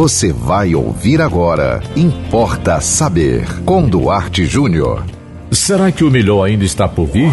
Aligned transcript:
Você 0.00 0.32
vai 0.32 0.74
ouvir 0.74 1.20
agora. 1.20 1.82
Importa 1.94 2.80
saber. 2.80 3.44
Com 3.66 3.86
Duarte 3.86 4.46
Júnior. 4.46 5.04
Será 5.50 5.92
que 5.92 6.02
o 6.02 6.10
melhor 6.10 6.46
ainda 6.46 6.64
está 6.64 6.88
por 6.88 7.04
vir? 7.04 7.30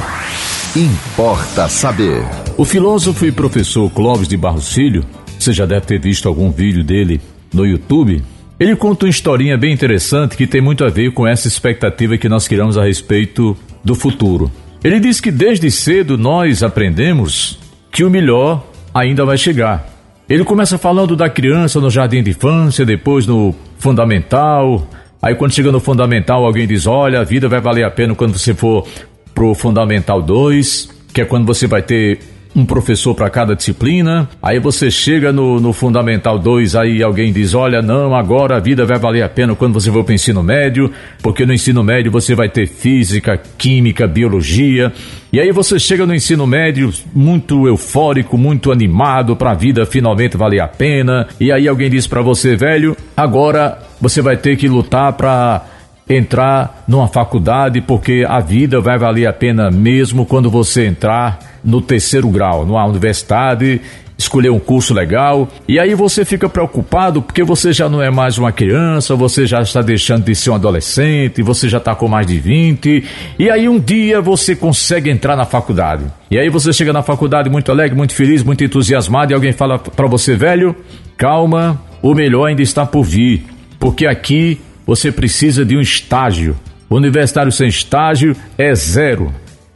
Importa 0.76 1.70
saber. 1.70 2.26
O 2.58 2.66
filósofo 2.66 3.26
e 3.26 3.32
professor 3.32 3.90
Clóvis 3.90 4.28
de 4.28 4.36
Barros 4.36 4.74
Filho, 4.74 5.06
você 5.40 5.54
já 5.54 5.66
deve 5.66 5.86
ter 5.86 5.98
visto 5.98 6.28
algum 6.28 6.52
vídeo 6.52 6.84
dele 6.84 7.22
no 7.54 7.66
YouTube. 7.66 8.22
Ele 8.60 8.76
conta 8.76 9.06
uma 9.06 9.12
historinha 9.12 9.58
bem 9.58 9.72
interessante 9.72 10.36
que 10.36 10.46
tem 10.46 10.60
muito 10.60 10.84
a 10.84 10.90
ver 10.90 11.14
com 11.14 11.26
essa 11.26 11.48
expectativa 11.48 12.18
que 12.18 12.28
nós 12.28 12.50
criamos 12.50 12.78
a 12.78 12.84
respeito 12.84 13.56
do 13.82 13.96
futuro. 13.96 14.52
Ele 14.84 15.00
diz 15.00 15.22
que 15.22 15.32
desde 15.32 15.72
cedo 15.72 16.18
nós 16.18 16.62
aprendemos 16.62 17.60
que 17.90 18.04
o 18.04 18.10
melhor 18.10 18.62
ainda 18.94 19.24
vai 19.24 19.38
chegar. 19.38 19.97
Ele 20.30 20.44
começa 20.44 20.78
falando 20.78 21.16
da 21.16 21.30
criança 21.30 21.80
no 21.80 21.90
jardim 21.90 22.22
de 22.22 22.32
infância, 22.32 22.86
depois 22.86 23.26
no 23.26 23.56
fundamental. 23.78 24.88
Aí 25.22 25.34
quando 25.36 25.54
chega 25.54 25.72
no 25.72 25.80
fundamental, 25.80 26.46
alguém 26.46 26.68
diz: 26.68 26.86
"Olha, 26.86 27.22
a 27.22 27.24
vida 27.24 27.48
vai 27.48 27.62
valer 27.62 27.84
a 27.84 27.92
pena 27.92 28.14
quando 28.14 28.38
você 28.38 28.54
for 28.54 28.86
pro 29.34 29.54
fundamental 29.54 30.22
2, 30.22 30.90
que 31.14 31.22
é 31.22 31.26
quando 31.26 31.46
você 31.46 31.66
vai 31.66 31.82
ter 31.82 32.20
um 32.58 32.66
professor 32.66 33.14
para 33.14 33.30
cada 33.30 33.56
disciplina. 33.56 34.28
Aí 34.42 34.60
você 34.60 34.90
chega 34.90 35.32
no, 35.32 35.60
no 35.60 35.72
Fundamental 35.72 36.40
2, 36.40 36.76
aí 36.76 37.04
alguém 37.04 37.32
diz: 37.32 37.54
Olha, 37.54 37.84
não, 37.84 38.16
agora 38.16 38.58
a 38.58 38.60
vida 38.60 38.84
vai 38.84 38.98
valer 38.98 39.22
a 39.22 39.30
pena 39.30 39.54
quando 39.54 39.76
você 39.76 39.92
for 39.92 40.04
para 40.04 40.12
o 40.12 40.16
ensino 40.16 40.42
médio, 40.42 40.92
porque 41.22 41.46
no 41.46 41.54
ensino 41.54 41.84
médio 41.84 42.12
você 42.12 42.34
vai 42.34 42.50
ter 42.50 42.66
física, 42.66 43.40
química, 43.60 44.08
biologia. 44.08 44.92
E 45.32 45.40
aí 45.40 45.52
você 45.52 45.78
chega 45.78 46.06
no 46.08 46.16
ensino 46.16 46.48
médio 46.48 46.92
muito 47.14 47.68
eufórico, 47.68 48.38
muito 48.38 48.72
animado 48.72 49.36
para 49.36 49.52
a 49.52 49.56
vida 49.56 49.86
finalmente 49.86 50.36
valer 50.36 50.62
a 50.62 50.68
pena. 50.68 51.28
E 51.40 51.52
aí 51.52 51.68
alguém 51.68 51.92
diz 51.92 52.08
para 52.08 52.24
você, 52.24 52.56
velho, 52.56 52.98
agora 53.16 53.78
você 54.02 54.20
vai 54.20 54.36
ter 54.36 54.58
que 54.58 54.68
lutar 54.68 55.14
para 55.14 55.64
entrar 56.10 56.84
numa 56.88 57.08
faculdade, 57.08 57.82
porque 57.82 58.26
a 58.28 58.40
vida 58.40 58.80
vai 58.80 58.98
valer 58.98 59.28
a 59.28 59.34
pena 59.34 59.70
mesmo 59.70 60.26
quando 60.26 60.50
você 60.50 60.86
entrar 60.86 61.40
no 61.64 61.82
terceiro 61.82 62.30
grau, 62.30 62.66
numa 62.66 62.86
universidade, 62.86 63.82
escolher 64.18 64.50
um 64.50 64.60
curso 64.60 64.94
legal, 64.94 65.48
e 65.68 65.80
aí 65.80 65.94
você 65.94 66.26
fica 66.26 66.50
preocupado 66.50 67.22
porque 67.22 67.44
você 67.44 67.72
já 67.72 67.88
não 67.88 68.02
é 68.02 68.10
mais 68.10 68.38
uma 68.38 68.52
criança, 68.52 69.16
você 69.16 69.46
já 69.46 69.62
está 69.62 69.82
deixando 69.82 70.24
de 70.24 70.34
ser 70.34 70.50
um 70.50 70.56
adolescente, 70.56 71.44
você 71.44 71.70
já 71.70 71.78
está 71.78 71.94
com 71.94 72.08
mais 72.08 72.26
de 72.26 72.40
20, 72.40 73.04
e 73.38 73.50
aí 73.50 73.70
um 73.70 73.80
dia 73.80 74.20
você 74.20 74.56
consegue 74.56 75.10
entrar 75.10 75.36
na 75.36 75.46
faculdade. 75.46 76.06
E 76.32 76.40
aí 76.40 76.50
você 76.50 76.74
chega 76.74 76.92
na 76.92 77.04
faculdade 77.04 77.50
muito 77.50 77.72
alegre, 77.72 77.96
muito 77.96 78.14
feliz, 78.14 78.44
muito 78.44 78.64
entusiasmado, 78.64 79.32
e 79.32 79.36
alguém 79.36 79.52
fala 79.52 79.78
para 79.78 80.08
você, 80.08 80.36
velho, 80.36 80.76
calma, 81.16 81.80
o 82.02 82.16
melhor 82.16 82.46
ainda 82.46 82.64
está 82.64 82.86
por 82.86 83.04
vir, 83.04 83.46
porque 83.80 84.08
aqui 84.08 84.60
você 84.88 85.12
precisa 85.12 85.66
de 85.66 85.76
um 85.76 85.82
estágio. 85.82 86.56
O 86.90 86.96
universitário 86.96 87.52
sem 87.52 87.68
estágio 87.68 88.34
é 88.58 88.74
zero. 88.74 89.32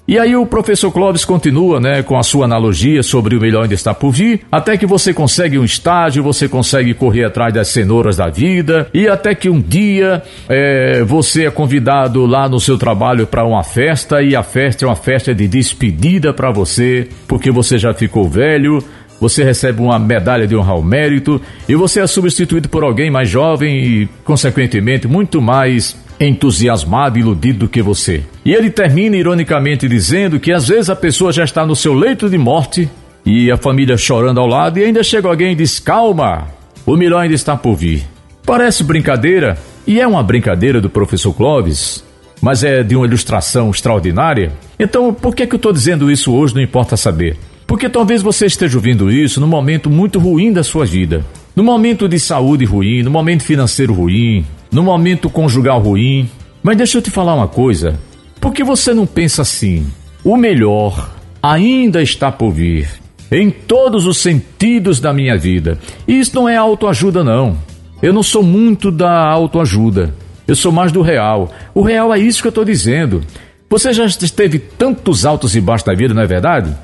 E 0.08 0.18
aí 0.20 0.36
o 0.36 0.46
professor 0.46 0.92
Clóvis 0.92 1.24
continua, 1.24 1.80
né, 1.80 2.04
com 2.04 2.18
a 2.18 2.24
sua 2.24 2.44
analogia 2.44 3.02
sobre 3.04 3.36
o 3.36 3.40
melhor 3.40 3.64
ainda 3.64 3.76
está 3.76 3.94
por 3.94 4.12
vir, 4.12 4.42
até 4.52 4.76
que 4.76 4.86
você 4.86 5.14
consegue 5.14 5.58
um 5.58 5.64
estágio, 5.64 6.24
você 6.24 6.50
consegue 6.50 6.94
correr 6.94 7.24
atrás 7.24 7.54
das 7.54 7.70
cenouras 7.70 8.18
da 8.18 8.28
vida, 8.28 8.90
e 8.94 9.08
até 9.08 9.34
que 9.34 9.50
um 9.50 9.62
dia 9.62 10.22
é, 10.50 11.04
você 11.04 11.46
é 11.46 11.50
convidado 11.52 12.26
lá 12.26 12.50
no 12.50 12.60
seu 12.60 12.78
trabalho 12.78 13.26
para 13.26 13.46
uma 13.46 13.64
festa, 13.64 14.22
e 14.22 14.36
a 14.36 14.44
festa 14.44 14.84
é 14.84 14.88
uma 14.88 14.98
festa 14.98 15.34
de 15.34 15.48
despedida 15.48 16.34
para 16.34 16.52
você, 16.52 17.08
porque 17.26 17.52
você 17.52 17.78
já 17.78 17.94
ficou 17.94 18.28
velho, 18.28 18.84
você 19.22 19.44
recebe 19.44 19.80
uma 19.80 20.00
medalha 20.00 20.48
de 20.48 20.56
honra 20.56 20.72
ao 20.72 20.82
mérito 20.82 21.40
e 21.70 21.76
você 21.76 22.02
é 22.02 22.08
substituído 22.08 22.68
por 22.68 22.84
alguém 22.84 23.12
mais 23.12 23.30
jovem 23.30 23.78
e, 23.78 24.10
consequentemente, 24.24 25.08
muito 25.08 25.40
mais 25.40 25.96
entusiasmado 26.20 27.20
e 27.20 27.22
iludido 27.22 27.60
do 27.60 27.70
que 27.70 27.84
você. 27.84 28.24
E 28.44 28.52
ele 28.52 28.72
termina 28.72 29.16
ironicamente 29.16 29.88
dizendo 29.88 30.40
que 30.40 30.52
às 30.52 30.68
vezes 30.68 30.90
a 30.90 30.96
pessoa 30.96 31.32
já 31.32 31.44
está 31.44 31.64
no 31.64 31.76
seu 31.76 31.94
leito 31.94 32.28
de 32.28 32.38
morte 32.38 32.90
e 33.24 33.52
a 33.52 33.58
família 33.58 33.96
chorando 33.96 34.40
ao 34.40 34.48
lado 34.48 34.80
e 34.80 34.84
ainda 34.84 35.04
chega 35.04 35.28
alguém 35.28 35.52
e 35.52 35.56
diz: 35.56 35.80
Calma, 35.80 36.48
o 36.84 36.98
melhor 36.98 37.20
ainda 37.20 37.36
está 37.36 37.56
por 37.56 37.76
vir. 37.76 38.04
Parece 38.44 38.84
brincadeira, 38.84 39.56
e 39.86 40.00
é 40.02 40.08
uma 40.08 40.24
brincadeira 40.24 40.82
do 40.82 40.90
professor 40.90 41.32
Clóvis, 41.32 42.04
mas 42.42 42.64
é 42.64 42.82
de 42.82 42.96
uma 42.96 43.06
ilustração 43.06 43.70
extraordinária. 43.70 44.52
Então, 44.80 45.14
por 45.14 45.36
que, 45.36 45.44
é 45.44 45.46
que 45.46 45.54
eu 45.54 45.58
estou 45.58 45.72
dizendo 45.72 46.10
isso 46.10 46.34
hoje? 46.34 46.56
Não 46.56 46.62
importa 46.62 46.98
saber. 46.98 47.38
Porque 47.72 47.88
talvez 47.88 48.22
você 48.22 48.48
esteja 48.48 48.78
ouvindo 48.78 49.10
isso 49.10 49.40
num 49.40 49.48
momento 49.48 49.90
muito 49.90 50.20
ruim 50.20 50.52
da 50.52 50.62
sua 50.62 50.86
vida. 50.86 51.26
No 51.56 51.64
momento 51.64 52.06
de 52.06 52.20
saúde 52.20 52.66
ruim, 52.66 53.02
no 53.02 53.10
momento 53.10 53.44
financeiro 53.44 53.94
ruim, 53.94 54.46
no 54.70 54.84
momento 54.84 55.30
conjugal 55.30 55.80
ruim. 55.80 56.30
Mas 56.62 56.76
deixa 56.76 56.98
eu 56.98 57.02
te 57.02 57.10
falar 57.10 57.34
uma 57.34 57.48
coisa. 57.48 57.98
Por 58.42 58.52
que 58.52 58.62
você 58.62 58.94
não 58.94 59.06
pensa 59.06 59.44
assim? 59.44 59.88
O 60.22 60.36
melhor 60.36 61.12
ainda 61.42 62.04
está 62.04 62.30
por 62.30 62.52
vir. 62.52 62.90
Em 63.32 63.50
todos 63.50 64.06
os 64.06 64.18
sentidos 64.18 65.00
da 65.00 65.14
minha 65.14 65.38
vida. 65.38 65.80
E 66.06 66.20
isso 66.20 66.36
não 66.36 66.50
é 66.50 66.58
autoajuda, 66.58 67.24
não. 67.24 67.58
Eu 68.04 68.12
não 68.12 68.22
sou 68.22 68.44
muito 68.44 68.92
da 68.92 69.30
autoajuda. 69.30 70.14
Eu 70.46 70.58
sou 70.58 70.74
mais 70.74 70.92
do 70.92 71.02
real. 71.02 71.50
O 71.74 71.82
real 71.82 72.14
é 72.14 72.20
isso 72.20 72.42
que 72.42 72.50
eu 72.50 72.52
estou 72.52 72.66
dizendo. 72.66 73.22
Você 73.70 73.94
já 73.94 74.06
teve 74.36 74.60
tantos 74.60 75.26
altos 75.26 75.56
e 75.56 75.62
baixos 75.62 75.88
na 75.88 75.94
vida, 75.94 76.14
não 76.14 76.22
é 76.22 76.28
verdade? 76.28 76.76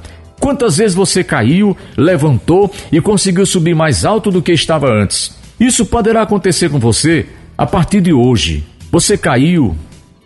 Quantas 0.48 0.78
vezes 0.78 0.96
você 0.96 1.26
caiu, 1.26 1.76
levantou 1.98 2.74
e 2.90 3.02
conseguiu 3.02 3.46
subir 3.46 3.76
mais 3.76 4.06
alto 4.06 4.32
do 4.32 4.42
que 4.42 4.54
estava 4.54 4.88
antes? 4.90 5.36
Isso 5.60 5.86
poderá 5.86 6.22
acontecer 6.22 6.70
com 6.70 6.80
você 6.80 7.26
a 7.58 7.66
partir 7.66 8.00
de 8.00 8.14
hoje. 8.14 8.64
Você 8.90 9.18
caiu, 9.18 9.76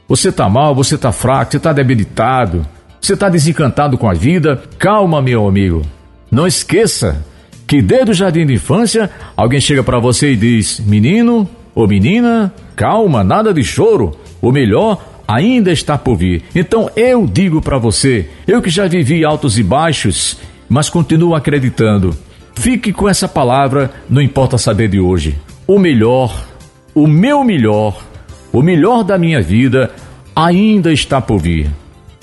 você 0.08 0.30
está 0.30 0.48
mal, 0.48 0.76
você 0.76 0.94
está 0.94 1.12
fraco, 1.12 1.50
você 1.50 1.58
está 1.58 1.74
debilitado, 1.74 2.64
você 3.02 3.14
está 3.14 3.30
desencantado 3.30 3.98
com 3.98 4.08
a 4.08 4.14
vida. 4.14 4.62
Calma, 4.78 5.24
meu 5.24 5.48
amigo. 5.48 5.82
Não 6.30 6.46
esqueça 6.46 7.26
que 7.66 7.82
desde 7.82 8.12
o 8.12 8.14
jardim 8.14 8.46
de 8.46 8.54
infância 8.54 9.10
alguém 9.36 9.60
chega 9.60 9.82
para 9.82 9.98
você 9.98 10.34
e 10.34 10.36
diz: 10.36 10.80
Menino 10.82 11.50
ou 11.74 11.88
menina, 11.88 12.54
calma, 12.76 13.24
nada 13.24 13.52
de 13.52 13.64
choro. 13.64 14.16
O 14.40 14.52
melhor 14.52 15.04
ainda 15.32 15.72
está 15.72 15.98
por 15.98 16.18
vir. 16.18 16.44
Então 16.54 16.90
eu 16.96 17.26
digo 17.26 17.62
para 17.62 17.78
você, 17.78 18.30
eu 18.46 18.62
que 18.62 18.70
já 18.70 18.88
vivi 18.88 19.24
altos 19.24 19.58
e 19.58 19.64
baixos, 19.64 20.38
mas 20.68 20.90
continuo 20.90 21.34
acreditando. 21.34 22.16
Fique 22.54 22.92
com 22.92 23.08
essa 23.08 23.28
palavra, 23.28 23.92
não 24.10 24.22
importa 24.22 24.58
saber 24.58 24.90
de 24.90 25.00
hoje. 25.00 25.38
O 25.66 25.80
melhor, 25.80 26.46
o 26.94 27.08
meu 27.08 27.44
melhor, 27.44 28.04
o 28.52 28.62
melhor 28.62 29.04
da 29.04 29.18
minha 29.18 29.42
vida 29.42 29.92
ainda 30.36 30.92
está 30.92 31.22
por 31.22 31.40
vir. 31.40 31.72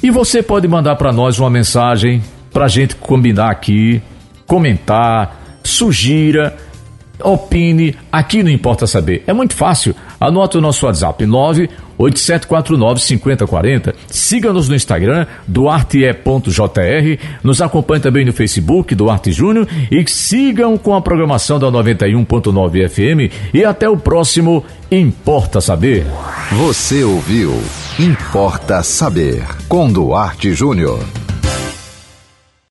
E 0.03 0.11
você 0.11 0.43
pode 0.43 0.69
mandar 0.69 0.97
para 0.97 1.13
nós 1.13 1.39
uma 1.39 1.51
mensagem 1.51 2.23
para 2.53 2.69
gente 2.69 2.95
combinar 2.95 3.51
aqui, 3.51 4.03
comentar, 4.47 5.61
sugira 5.65 6.57
opine, 7.23 7.95
aqui 8.11 8.43
não 8.43 8.51
importa 8.51 8.87
saber. 8.87 9.23
É 9.27 9.33
muito 9.33 9.55
fácil. 9.55 9.95
Anote 10.21 10.59
o 10.59 10.61
nosso 10.61 10.87
WhatsApp 10.87 11.25
98749 11.25 13.01
5040. 13.01 13.95
Siga-nos 14.09 14.69
no 14.69 14.75
Instagram, 14.75 15.27
duarte.jr. 15.47 17.19
Nos 17.43 17.63
acompanhe 17.63 18.01
também 18.01 18.25
no 18.25 18.33
Facebook, 18.33 18.95
Duarte 18.95 19.33
Júnior. 19.33 19.69
E 19.91 20.05
sigam 20.09 20.77
com 20.77 20.95
a 20.95 21.01
programação 21.01 21.59
da 21.59 21.71
91.9 21.71 22.89
FM. 22.89 23.33
E 23.55 23.65
até 23.65 23.89
o 23.89 23.97
próximo 23.97 24.65
Importa 24.91 25.61
Saber. 25.61 26.07
Você 26.53 27.05
ouviu 27.05 27.55
Importa 27.99 28.83
Saber 28.83 29.45
com 29.69 29.91
Duarte 29.91 30.53
Júnior. 30.55 31.01